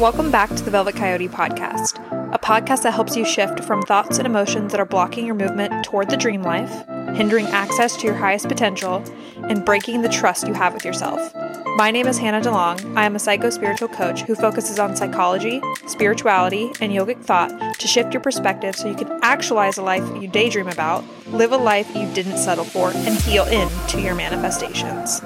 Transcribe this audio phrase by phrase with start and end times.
[0.00, 1.98] Welcome back to the Velvet Coyote podcast,
[2.34, 5.84] a podcast that helps you shift from thoughts and emotions that are blocking your movement
[5.84, 6.70] toward the dream life,
[7.14, 9.04] hindering access to your highest potential,
[9.50, 11.34] and breaking the trust you have with yourself.
[11.76, 12.96] My name is Hanna DeLong.
[12.96, 17.86] I am a psycho spiritual coach who focuses on psychology, spirituality, and yogic thought to
[17.86, 21.94] shift your perspective so you can actualize a life you daydream about, live a life
[21.94, 25.20] you didn't settle for, and heal into your manifestations.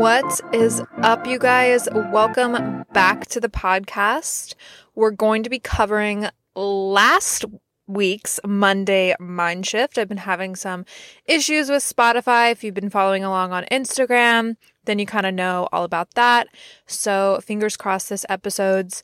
[0.00, 1.86] What is up, you guys?
[1.92, 4.54] Welcome back to the podcast.
[4.94, 7.44] We're going to be covering last
[7.86, 9.98] week's Monday mind shift.
[9.98, 10.86] I've been having some
[11.26, 12.50] issues with Spotify.
[12.50, 16.48] If you've been following along on Instagram, then you kind of know all about that.
[16.86, 19.02] So, fingers crossed this episode's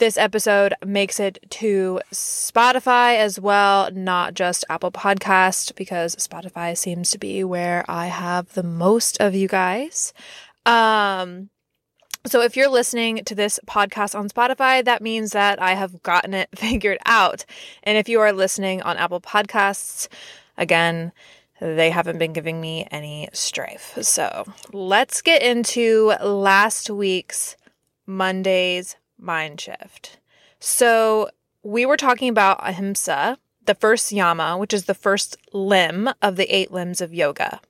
[0.00, 7.10] this episode makes it to Spotify as well, not just Apple Podcast, because Spotify seems
[7.12, 10.12] to be where I have the most of you guys.
[10.66, 11.50] Um,
[12.26, 16.34] so if you're listening to this podcast on Spotify, that means that I have gotten
[16.34, 17.44] it figured out.
[17.82, 20.08] And if you are listening on Apple Podcasts,
[20.56, 21.12] again,
[21.60, 23.98] they haven't been giving me any strife.
[24.00, 27.56] So let's get into last week's
[28.06, 30.18] Monday's mind shift.
[30.58, 31.30] So
[31.62, 36.54] we were talking about ahimsa, the first yama, which is the first limb of the
[36.54, 37.60] eight limbs of yoga.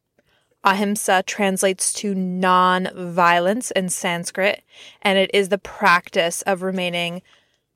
[0.62, 4.62] Ahimsa translates to non violence in Sanskrit,
[5.02, 7.22] and it is the practice of remaining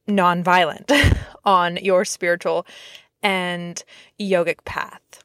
[0.07, 0.93] non violent
[1.45, 2.67] on your spiritual
[3.23, 3.83] and
[4.21, 5.25] yogic path.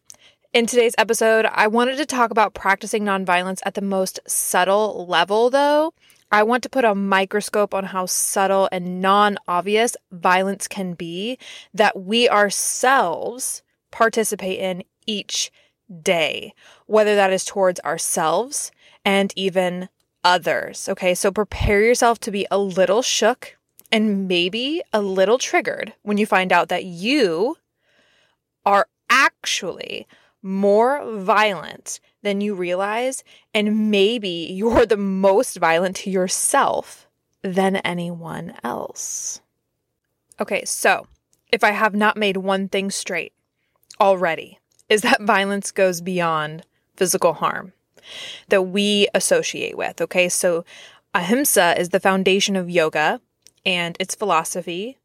[0.51, 5.51] In today's episode, I wanted to talk about practicing nonviolence at the most subtle level,
[5.51, 5.93] though,
[6.31, 11.37] I want to put a microscope on how subtle and non obvious violence can be
[11.73, 15.51] that we ourselves participate in each
[16.01, 16.53] day,
[16.85, 18.71] whether that is towards ourselves
[19.03, 19.89] and even
[20.23, 20.87] others.
[20.87, 23.57] Okay, so prepare yourself to be a little shook
[23.91, 27.57] and maybe a little triggered when you find out that you
[28.65, 30.07] are actually
[30.43, 37.07] more violent than you realize, and maybe you're the most violent to yourself
[37.41, 39.41] than anyone else.
[40.39, 41.07] Okay, so
[41.51, 43.33] if I have not made one thing straight
[43.99, 46.63] already, is that violence goes beyond
[46.95, 47.73] physical harm
[48.49, 50.01] that we associate with.
[50.01, 50.65] Okay, so
[51.13, 53.21] ahimsa is the foundation of yoga
[53.65, 54.97] and its philosophy,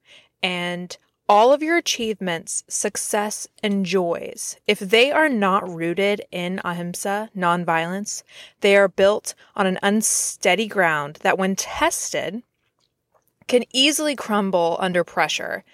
[0.42, 0.96] and
[1.28, 8.22] all of your achievements, success, and joys, if they are not rooted in ahimsa, nonviolence,
[8.60, 12.42] they are built on an unsteady ground that, when tested,
[13.46, 15.64] can easily crumble under pressure.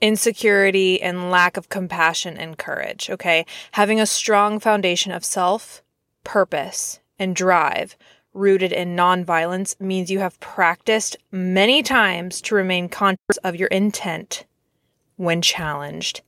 [0.00, 3.08] Insecurity and lack of compassion and courage.
[3.08, 3.46] Okay.
[3.72, 5.82] Having a strong foundation of self,
[6.24, 7.96] purpose, and drive
[8.34, 14.44] rooted in nonviolence means you have practiced many times to remain conscious of your intent
[15.16, 16.22] when challenged,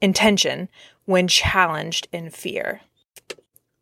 [0.00, 0.68] intention
[1.04, 2.80] when challenged in fear.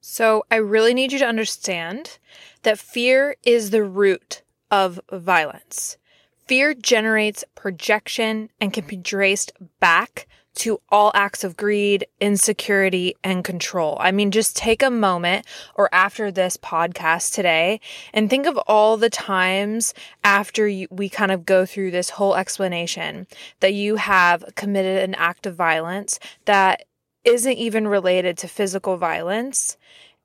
[0.01, 2.19] So, I really need you to understand
[2.63, 5.99] that fear is the root of violence.
[6.47, 13.45] Fear generates projection and can be traced back to all acts of greed, insecurity, and
[13.45, 13.97] control.
[14.01, 17.81] I mean, just take a moment or after this podcast today
[18.13, 19.95] and think of all the times
[20.25, 23.27] after you, we kind of go through this whole explanation
[23.61, 26.85] that you have committed an act of violence that
[27.25, 29.77] isn't even related to physical violence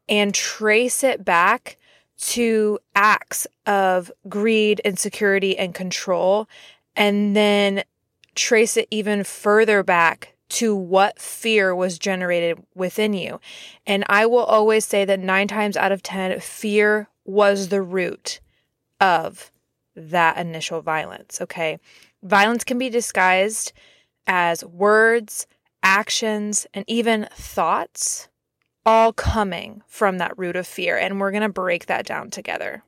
[0.08, 1.78] and trace it back
[2.18, 6.48] to acts of greed, insecurity, and control.
[6.96, 7.84] And then
[8.36, 13.40] trace it even further back to what fear was generated within you.
[13.86, 18.40] And I will always say that nine times out of 10, fear was the root
[19.00, 19.52] of
[19.96, 21.42] that initial violence.
[21.42, 21.80] Okay.
[22.24, 23.74] Violence can be disguised
[24.28, 25.48] as words,
[25.84, 28.28] actions, and even thoughts,
[28.86, 30.98] all coming from that root of fear.
[30.98, 32.84] And we're going to break that down together.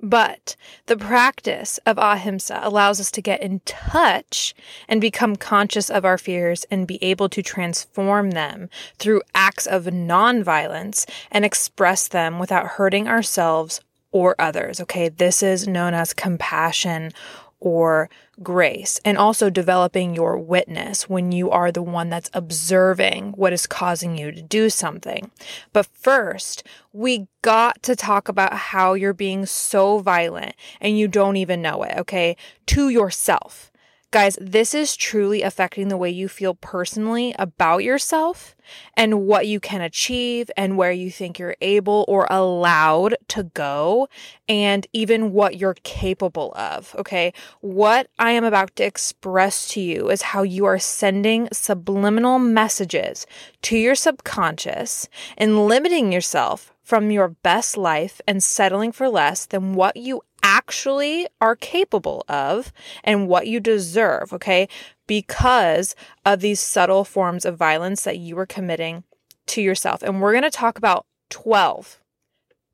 [0.00, 0.54] But
[0.86, 4.54] the practice of ahimsa allows us to get in touch
[4.88, 9.84] and become conscious of our fears and be able to transform them through acts of
[9.84, 13.80] nonviolence and express them without hurting ourselves
[14.12, 14.80] or others.
[14.80, 17.12] Okay, this is known as compassion
[17.60, 18.08] or
[18.42, 23.66] grace, and also developing your witness when you are the one that's observing what is
[23.66, 25.30] causing you to do something.
[25.72, 26.62] But first,
[26.92, 31.82] we got to talk about how you're being so violent and you don't even know
[31.82, 32.36] it, okay?
[32.66, 33.72] To yourself.
[34.10, 38.56] Guys, this is truly affecting the way you feel personally about yourself
[38.94, 44.08] and what you can achieve and where you think you're able or allowed to go
[44.48, 46.94] and even what you're capable of.
[46.98, 47.34] Okay.
[47.60, 53.26] What I am about to express to you is how you are sending subliminal messages
[53.62, 55.06] to your subconscious
[55.36, 61.26] and limiting yourself from your best life and settling for less than what you actually
[61.40, 62.72] are capable of
[63.04, 64.68] and what you deserve, okay?
[65.06, 65.94] Because
[66.24, 69.04] of these subtle forms of violence that you are committing
[69.46, 70.02] to yourself.
[70.02, 72.00] And we're going to talk about 12,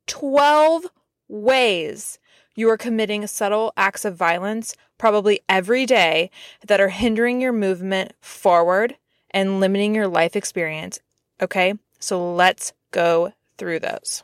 [0.06, 0.86] 12
[1.28, 2.18] ways
[2.54, 6.30] you are committing subtle acts of violence probably every day
[6.66, 8.96] that are hindering your movement forward
[9.30, 11.00] and limiting your life experience.
[11.42, 14.22] Okay, so let's go through those.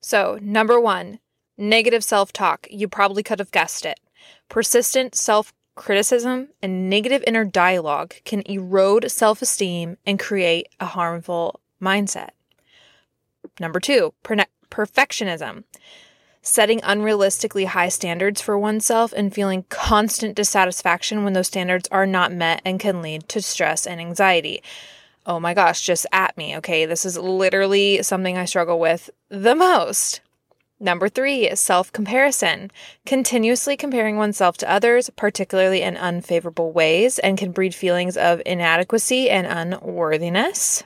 [0.00, 1.20] So, number one,
[1.60, 2.66] Negative self talk.
[2.70, 4.00] You probably could have guessed it.
[4.48, 11.60] Persistent self criticism and negative inner dialogue can erode self esteem and create a harmful
[11.78, 12.30] mindset.
[13.60, 15.64] Number two, per- perfectionism.
[16.40, 22.32] Setting unrealistically high standards for oneself and feeling constant dissatisfaction when those standards are not
[22.32, 24.62] met and can lead to stress and anxiety.
[25.26, 26.86] Oh my gosh, just at me, okay?
[26.86, 30.22] This is literally something I struggle with the most.
[30.82, 32.70] Number three is self comparison.
[33.04, 39.28] Continuously comparing oneself to others, particularly in unfavorable ways, and can breed feelings of inadequacy
[39.28, 40.84] and unworthiness.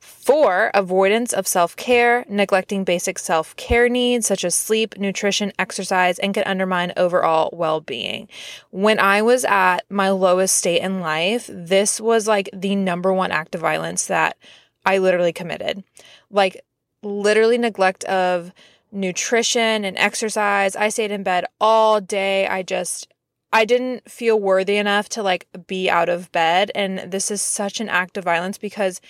[0.00, 6.18] Four, avoidance of self care, neglecting basic self care needs such as sleep, nutrition, exercise,
[6.18, 8.28] and can undermine overall well being.
[8.70, 13.30] When I was at my lowest state in life, this was like the number one
[13.30, 14.36] act of violence that
[14.84, 15.84] I literally committed.
[16.28, 16.60] Like,
[17.04, 18.52] literally neglect of
[18.96, 20.74] nutrition and exercise.
[20.74, 22.46] I stayed in bed all day.
[22.46, 23.12] I just
[23.52, 27.80] I didn't feel worthy enough to like be out of bed and this is such
[27.80, 29.00] an act of violence because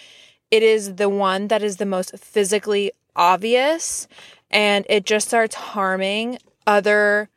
[0.50, 4.06] it is the one that is the most physically obvious
[4.50, 7.28] and it just starts harming other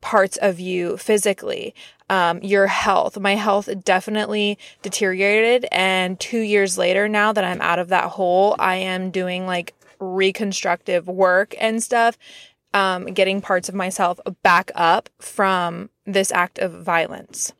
[0.00, 1.74] parts of you physically.
[2.10, 3.18] Um, your health.
[3.20, 5.66] My health definitely deteriorated.
[5.70, 9.74] And two years later, now that I'm out of that hole, I am doing like
[9.98, 12.18] reconstructive work and stuff,
[12.74, 17.52] um, getting parts of myself back up from this act of violence.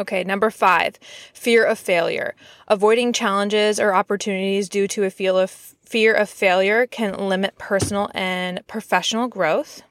[0.00, 0.96] Okay, number five,
[1.32, 2.36] fear of failure.
[2.68, 8.10] Avoiding challenges or opportunities due to a feel of fear of failure can limit personal
[8.14, 9.82] and professional growth.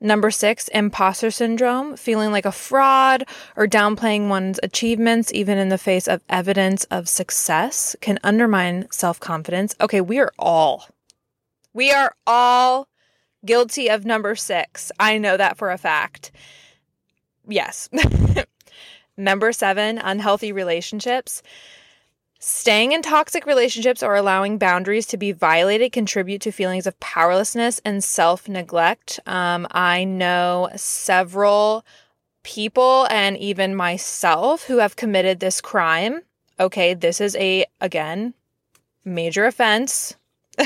[0.00, 3.24] Number six, imposter syndrome, feeling like a fraud
[3.56, 9.18] or downplaying one's achievements, even in the face of evidence of success, can undermine self
[9.18, 9.74] confidence.
[9.80, 10.86] Okay, we are all,
[11.74, 12.88] we are all
[13.44, 14.92] guilty of number six.
[15.00, 16.30] I know that for a fact.
[17.48, 17.88] Yes.
[19.16, 21.42] number seven, unhealthy relationships.
[22.40, 27.80] Staying in toxic relationships or allowing boundaries to be violated contribute to feelings of powerlessness
[27.84, 29.18] and self neglect.
[29.26, 31.84] Um, I know several
[32.44, 36.22] people and even myself who have committed this crime.
[36.60, 38.34] Okay, this is a, again,
[39.04, 40.14] major offense.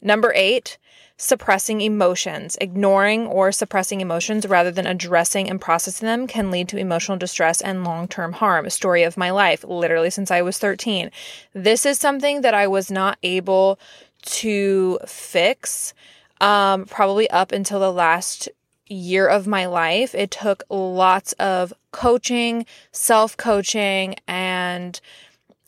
[0.00, 0.78] Number eight,
[1.18, 2.56] suppressing emotions.
[2.60, 7.60] Ignoring or suppressing emotions rather than addressing and processing them can lead to emotional distress
[7.60, 8.64] and long term harm.
[8.64, 11.10] A story of my life, literally since I was 13.
[11.52, 13.78] This is something that I was not able
[14.22, 15.92] to fix
[16.40, 18.48] um, probably up until the last
[18.86, 20.14] year of my life.
[20.14, 25.00] It took lots of coaching, self coaching, and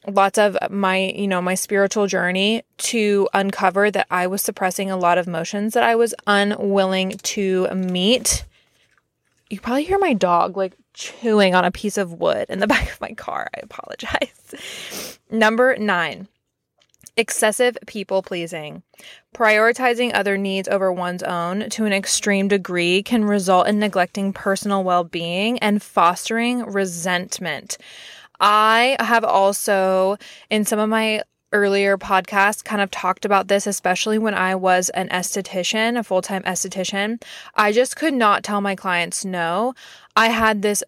[0.07, 4.97] lots of my, you know, my spiritual journey to uncover that I was suppressing a
[4.97, 8.45] lot of emotions that I was unwilling to meet.
[9.51, 12.91] You probably hear my dog like chewing on a piece of wood in the back
[12.91, 13.49] of my car.
[13.55, 15.19] I apologize.
[15.31, 16.29] Number nine,
[17.17, 18.83] excessive people pleasing.
[19.35, 24.83] Prioritizing other needs over one's own to an extreme degree can result in neglecting personal
[24.83, 27.77] well being and fostering resentment.
[28.41, 30.17] I have also,
[30.49, 34.89] in some of my earlier podcasts, kind of talked about this, especially when I was
[34.91, 37.23] an esthetician, a full time esthetician.
[37.55, 39.75] I just could not tell my clients no.
[40.17, 40.83] I had this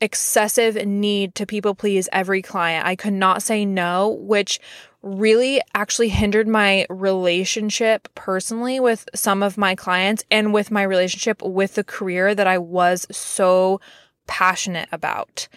[0.00, 2.86] excessive need to people please every client.
[2.86, 4.60] I could not say no, which
[5.02, 11.42] really actually hindered my relationship personally with some of my clients and with my relationship
[11.42, 13.80] with the career that I was so
[14.26, 15.48] passionate about.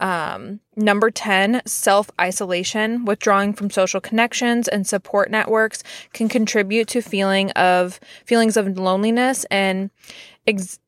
[0.00, 5.82] Um, number 10, self isolation, withdrawing from social connections and support networks
[6.12, 9.90] can contribute to feeling of feelings of loneliness and
[10.46, 10.80] ex-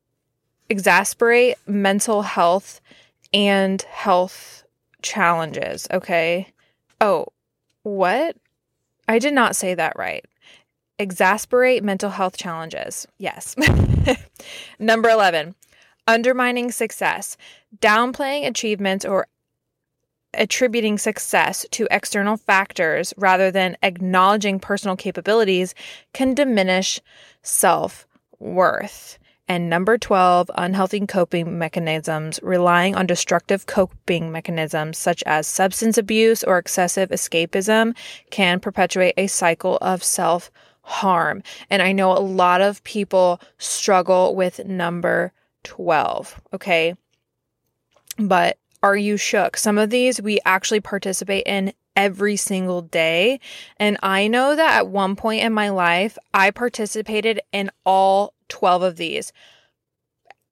[0.69, 2.81] exasperate mental health
[3.33, 4.63] and health
[5.01, 5.87] challenges.
[5.91, 6.53] Okay.
[6.99, 7.27] Oh,
[7.83, 8.35] what?
[9.07, 10.25] I did not say that right.
[10.99, 13.07] Exasperate mental health challenges.
[13.17, 13.55] Yes.
[14.79, 15.55] Number 11,
[16.07, 17.37] undermining success,
[17.79, 19.27] downplaying achievements or
[20.33, 25.73] attributing success to external factors rather than acknowledging personal capabilities
[26.13, 27.01] can diminish
[27.41, 28.07] self
[28.39, 29.17] worth.
[29.49, 36.43] And number 12, unhealthy coping mechanisms, relying on destructive coping mechanisms such as substance abuse
[36.43, 37.95] or excessive escapism,
[38.29, 41.43] can perpetuate a cycle of self harm.
[41.69, 45.31] And I know a lot of people struggle with number
[45.67, 46.95] 12, okay?
[48.17, 49.57] But are you shook?
[49.57, 53.39] Some of these we actually participate in every single day.
[53.77, 58.83] And I know that at one point in my life, I participated in all 12
[58.83, 59.33] of these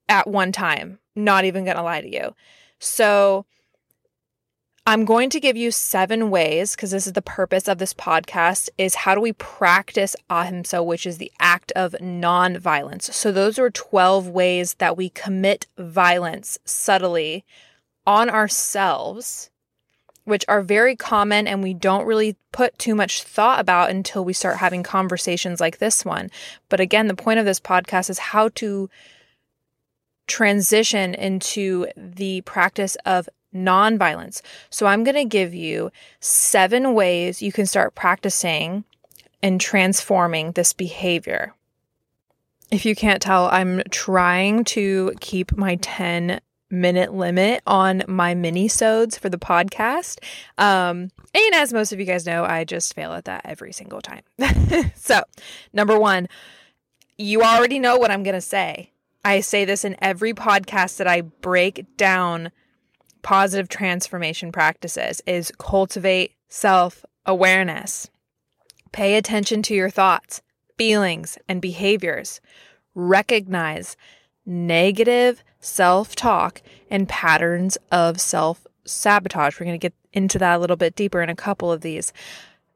[0.09, 0.99] at one time.
[1.15, 2.35] Not even going to lie to you.
[2.79, 3.45] So,
[4.87, 8.69] I'm going to give you seven ways because this is the purpose of this podcast
[8.77, 13.15] is how do we practice ahimsa which is the act of non-violence.
[13.15, 17.43] So those are 12 ways that we commit violence subtly
[18.05, 19.49] on ourselves
[20.25, 24.33] which are very common and we don't really put too much thought about until we
[24.33, 26.29] start having conversations like this one.
[26.69, 28.89] But again, the point of this podcast is how to
[30.27, 34.41] transition into the practice of nonviolence.
[34.69, 38.83] So I'm going to give you seven ways you can start practicing
[39.41, 41.53] and transforming this behavior.
[42.71, 48.67] If you can't tell, I'm trying to keep my 10 minute limit on my mini
[48.67, 50.19] sodes for the podcast.
[50.57, 54.01] Um, and as most of you guys know, I just fail at that every single
[54.01, 54.23] time.
[54.95, 55.21] so,
[55.73, 56.27] number one,
[57.17, 58.91] you already know what I'm going to say.
[59.23, 62.51] I say this in every podcast that I break down
[63.25, 68.07] positive transformation practices is cultivate self awareness.
[68.91, 70.43] Pay attention to your thoughts,
[70.77, 72.39] feelings, and behaviors.
[72.93, 73.97] Recognize
[74.45, 79.59] negative self talk and patterns of self sabotage.
[79.59, 82.13] We're going to get into that a little bit deeper in a couple of these,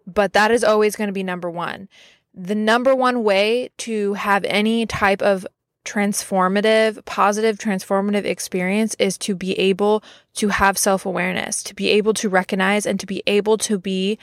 [0.07, 1.87] but that is always going to be number one.
[2.33, 5.45] The number one way to have any type of
[5.85, 10.03] transformative, positive, transformative experience is to be able
[10.35, 14.17] to have self awareness, to be able to recognize and to be able to be,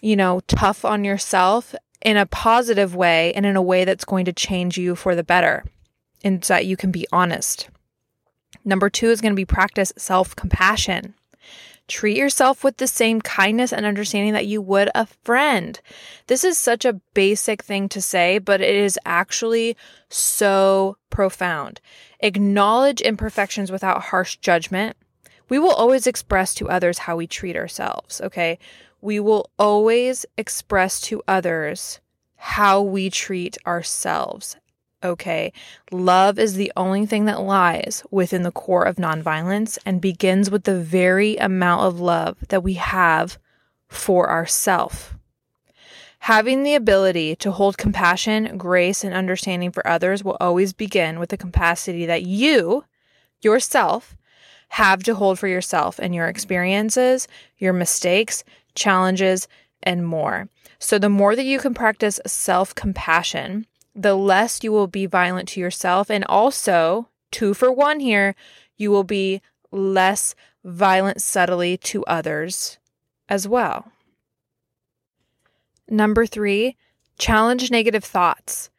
[0.00, 4.24] you know, tough on yourself in a positive way and in a way that's going
[4.24, 5.64] to change you for the better
[6.24, 7.68] and that you can be honest.
[8.64, 11.14] Number two is going to be practice self compassion.
[11.90, 15.80] Treat yourself with the same kindness and understanding that you would a friend.
[16.28, 19.76] This is such a basic thing to say, but it is actually
[20.08, 21.80] so profound.
[22.20, 24.96] Acknowledge imperfections without harsh judgment.
[25.48, 28.60] We will always express to others how we treat ourselves, okay?
[29.00, 31.98] We will always express to others
[32.36, 34.56] how we treat ourselves
[35.02, 35.52] okay.
[35.90, 40.64] Love is the only thing that lies within the core of nonviolence and begins with
[40.64, 43.38] the very amount of love that we have
[43.88, 45.14] for ourself.
[46.24, 51.30] Having the ability to hold compassion, grace, and understanding for others will always begin with
[51.30, 52.84] the capacity that you,
[53.40, 54.16] yourself,
[54.68, 57.26] have to hold for yourself and your experiences,
[57.58, 59.48] your mistakes, challenges,
[59.82, 60.48] and more.
[60.78, 65.48] So, the more that you can practice self compassion, the less you will be violent
[65.50, 66.10] to yourself.
[66.10, 68.34] And also, two for one here,
[68.76, 72.78] you will be less violent subtly to others
[73.28, 73.92] as well.
[75.88, 76.76] Number three,
[77.18, 78.70] challenge negative thoughts.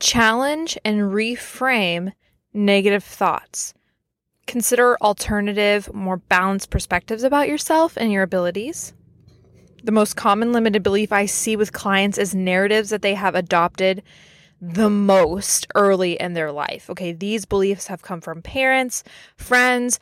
[0.00, 2.12] Challenge and reframe
[2.52, 3.74] negative thoughts.
[4.46, 8.94] Consider alternative, more balanced perspectives about yourself and your abilities.
[9.84, 14.02] The most common limited belief I see with clients is narratives that they have adopted
[14.60, 16.90] the most early in their life.
[16.90, 19.02] Okay, these beliefs have come from parents,
[19.36, 19.98] friends,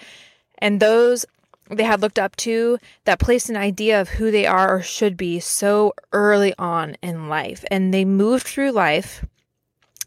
[0.59, 1.25] and those
[1.71, 5.17] they had looked up to that placed an idea of who they are or should
[5.17, 7.63] be so early on in life.
[7.71, 9.25] And they moved through life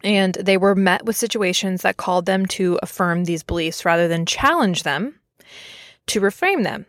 [0.03, 4.25] and they were met with situations that called them to affirm these beliefs rather than
[4.25, 5.19] challenge them
[6.07, 6.87] to reframe them.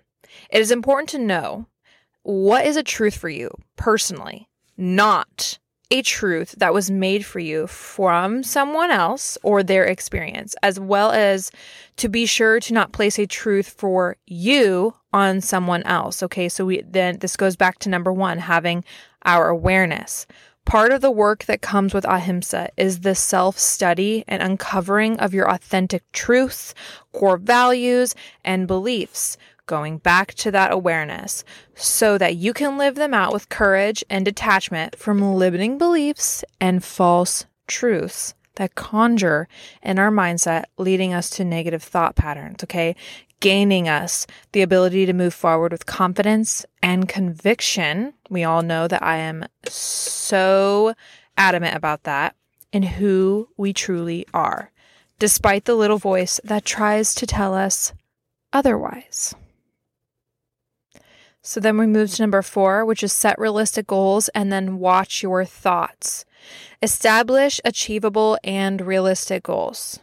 [0.51, 1.67] It is important to know
[2.23, 5.59] what is a truth for you personally, not
[5.93, 11.13] a truth that was made for you from someone else or their experience, as well
[11.13, 11.51] as
[11.99, 16.23] to be sure to not place a truth for you on someone else.
[16.23, 18.85] Okay, so we then this goes back to number one having
[19.27, 20.27] our awareness.
[20.65, 25.35] Part of the work that comes with ahimsa is the self study and uncovering of
[25.35, 26.73] your authentic truths,
[27.13, 33.15] core values, and beliefs, going back to that awareness so that you can live them
[33.15, 39.49] out with courage and detachment from limiting beliefs and false truths that conjure
[39.83, 42.95] in our mindset, leading us to negative thought patterns, okay?
[43.41, 48.15] Gaining us the ability to move forward with confidence and conviction.
[48.29, 50.95] We all know that I am so
[51.37, 52.37] adamant about that
[52.73, 54.71] in who we truly are,
[55.19, 57.93] despite the little voice that tries to tell us
[58.53, 59.35] otherwise.
[61.43, 65.25] So then we move to number four, which is set realistic goals and then watch
[65.25, 66.25] your thoughts.
[66.81, 69.99] Establish achievable and realistic goals.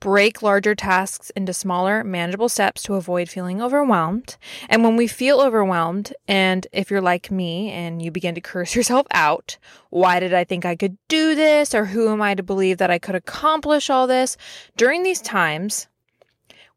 [0.00, 4.36] Break larger tasks into smaller, manageable steps to avoid feeling overwhelmed.
[4.68, 8.74] And when we feel overwhelmed, and if you're like me and you begin to curse
[8.76, 9.58] yourself out,
[9.90, 11.74] why did I think I could do this?
[11.74, 14.36] Or who am I to believe that I could accomplish all this?
[14.76, 15.88] During these times,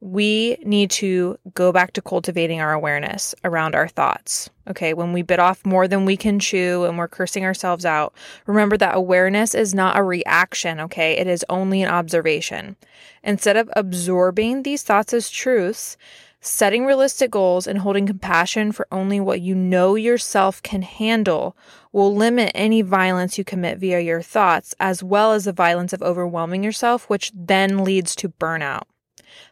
[0.02, 4.50] we need to go back to cultivating our awareness around our thoughts.
[4.68, 8.14] Okay, when we bit off more than we can chew and we're cursing ourselves out,
[8.48, 11.14] remember that awareness is not a reaction, okay?
[11.14, 12.76] It is only an observation.
[13.24, 15.98] Instead of absorbing these thoughts as truths,
[16.40, 21.56] setting realistic goals and holding compassion for only what you know yourself can handle
[21.92, 26.02] will limit any violence you commit via your thoughts, as well as the violence of
[26.02, 28.84] overwhelming yourself, which then leads to burnout.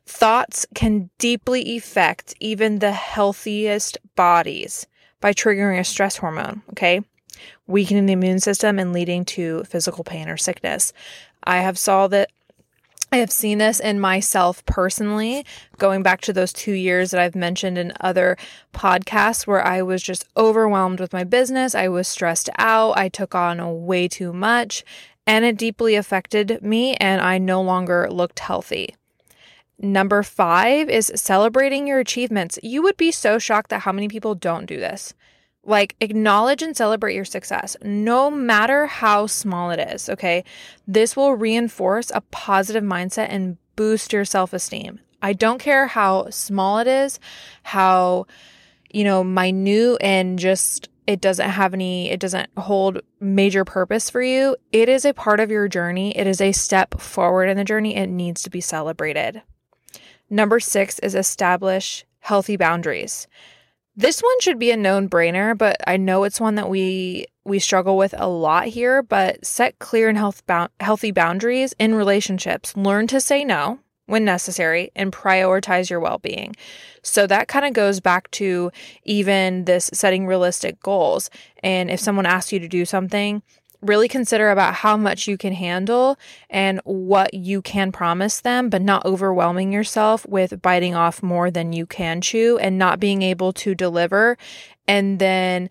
[0.06, 4.88] Thoughts can deeply affect even the healthiest bodies
[5.22, 7.02] by triggering a stress hormone, okay?
[7.68, 10.94] Weakening the immune system and leading to physical pain or sickness.
[11.44, 12.30] I have saw that
[13.12, 15.44] I have seen this in myself personally,
[15.80, 18.38] going back to those two years that I've mentioned in other
[18.72, 21.74] podcasts where I was just overwhelmed with my business.
[21.74, 22.96] I was stressed out.
[22.98, 24.84] I took on way too much
[25.30, 28.96] and it deeply affected me, and I no longer looked healthy.
[29.82, 32.60] Number five is celebrating your achievements.
[32.62, 35.14] You would be so shocked at how many people don't do this.
[35.64, 40.10] Like, acknowledge and celebrate your success, no matter how small it is.
[40.10, 40.44] Okay.
[40.86, 45.00] This will reinforce a positive mindset and boost your self esteem.
[45.22, 47.20] I don't care how small it is,
[47.63, 48.26] how,
[48.89, 54.22] you know, minute and just it doesn't have any, it doesn't hold major purpose for
[54.22, 54.56] you.
[54.72, 56.18] It is a part of your journey.
[56.18, 57.96] It is a step forward in the journey.
[57.96, 59.42] It needs to be celebrated.
[60.30, 63.28] Number six is establish healthy boundaries.
[63.96, 67.60] This one should be a known brainer, but I know it's one that we we
[67.60, 70.44] struggle with a lot here, but set clear and health
[70.80, 72.78] healthy boundaries in relationships.
[72.78, 76.56] Learn to say no when necessary and prioritize your well-being.
[77.04, 78.72] So that kind of goes back to
[79.04, 81.30] even this setting realistic goals.
[81.62, 83.44] And if someone asks you to do something,
[83.82, 86.18] really consider about how much you can handle
[86.50, 91.72] and what you can promise them, but not overwhelming yourself with biting off more than
[91.74, 94.38] you can chew and not being able to deliver.
[94.88, 95.70] And then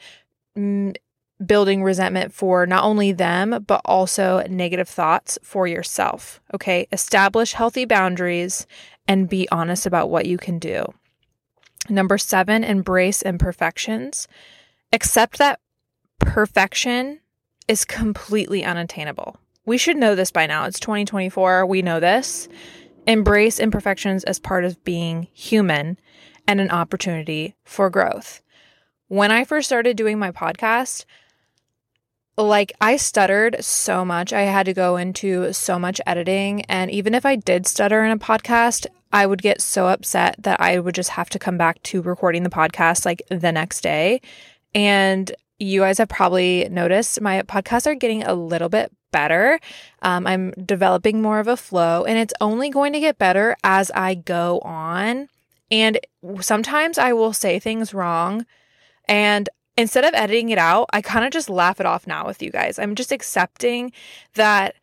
[0.57, 0.97] mm,
[1.45, 6.41] building resentment for not only them, but also negative thoughts for yourself.
[6.55, 6.89] Okay.
[6.91, 8.67] Establish healthy boundaries
[9.07, 10.85] and be honest about what you can do.
[11.89, 14.29] Number seven, embrace imperfections.
[14.93, 15.61] Accept that
[16.19, 17.21] perfection
[17.69, 19.37] is completely unattainable.
[19.65, 20.65] We should know this by now.
[20.65, 21.67] It's 2024.
[21.67, 22.49] We know this.
[23.07, 25.99] Embrace imperfections as part of being human
[26.47, 28.41] and an opportunity for growth.
[29.09, 31.05] When I first started doing my podcast,
[32.39, 34.33] like I stuttered so much.
[34.33, 36.63] I had to go into so much editing.
[36.67, 40.61] And even if I did stutter in a podcast, I would get so upset that
[40.61, 44.21] I would just have to come back to recording the podcast like the next day.
[44.75, 49.59] And you guys have probably noticed my podcasts are getting a little bit better.
[50.03, 53.91] Um, I'm developing more of a flow, and it's only going to get better as
[53.93, 55.29] I go on.
[55.71, 55.99] And
[56.41, 58.47] sometimes I will say things wrong.
[59.07, 62.43] And instead of editing it out, I kind of just laugh it off now with
[62.43, 62.79] you guys.
[62.79, 63.93] I'm just accepting
[64.35, 64.75] that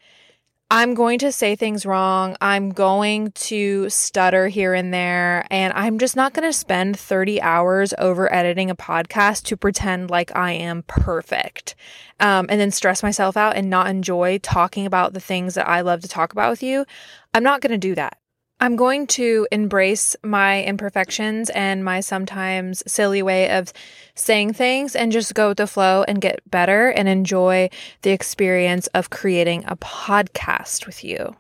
[0.76, 2.36] I'm going to say things wrong.
[2.42, 5.48] I'm going to stutter here and there.
[5.50, 10.10] And I'm just not going to spend 30 hours over editing a podcast to pretend
[10.10, 11.76] like I am perfect
[12.20, 15.80] um, and then stress myself out and not enjoy talking about the things that I
[15.80, 16.86] love to talk about with you.
[17.34, 18.18] I'm not going to do that.
[18.60, 23.74] I'm going to embrace my imperfections and my sometimes silly way of
[24.16, 27.70] saying things and just go with the flow and get better and enjoy
[28.02, 31.36] the experience of creating a podcast with you.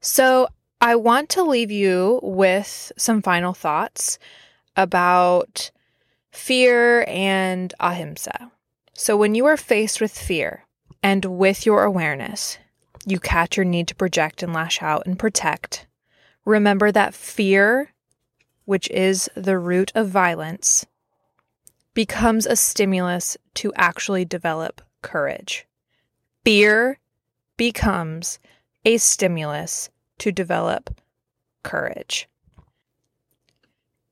[0.00, 0.46] So,
[0.80, 4.18] I want to leave you with some final thoughts
[4.76, 5.70] about
[6.30, 8.52] fear and ahimsa.
[8.92, 10.64] So, when you are faced with fear
[11.02, 12.58] and with your awareness,
[13.06, 15.86] you catch your need to project and lash out and protect.
[16.44, 17.92] Remember that fear,
[18.64, 20.84] which is the root of violence,
[21.94, 25.66] becomes a stimulus to actually develop courage.
[26.44, 26.98] Fear
[27.56, 28.38] becomes
[28.84, 29.88] a stimulus
[30.18, 31.00] to develop
[31.62, 32.28] courage.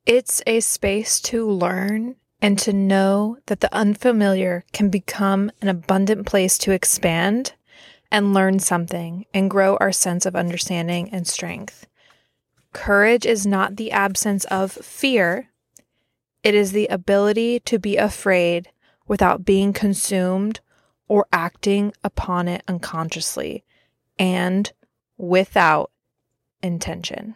[0.07, 6.27] It's a space to learn and to know that the unfamiliar can become an abundant
[6.27, 7.55] place to expand
[8.11, 11.87] and learn something and grow our sense of understanding and strength.
[12.73, 15.51] Courage is not the absence of fear,
[16.43, 18.71] it is the ability to be afraid
[19.07, 20.61] without being consumed
[21.09, 23.65] or acting upon it unconsciously
[24.19, 24.73] and
[25.17, 25.91] without
[26.63, 27.35] intention.